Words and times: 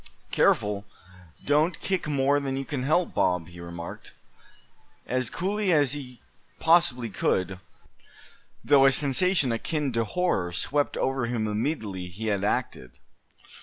"Careful, 0.31 0.83
don't 1.45 1.79
kick 1.79 2.07
more 2.07 2.39
than 2.39 2.57
you 2.57 2.65
can 2.65 2.81
help, 2.81 3.13
Bob," 3.13 3.49
he 3.49 3.59
remarked, 3.59 4.13
as 5.05 5.29
coolly 5.29 5.71
as 5.71 5.91
he 5.93 6.21
possibly 6.59 7.07
could, 7.07 7.59
though 8.63 8.87
a 8.87 8.91
sensation 8.91 9.51
akin 9.51 9.93
to 9.93 10.03
horror 10.03 10.53
swept 10.53 10.97
over 10.97 11.27
him 11.27 11.45
immediately 11.45 12.07
he 12.07 12.29
had 12.33 12.43
acted. 12.43 12.97